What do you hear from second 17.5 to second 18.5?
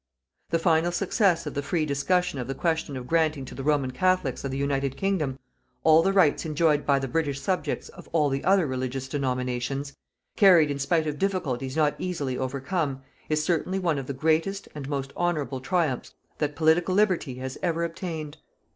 ever obtained.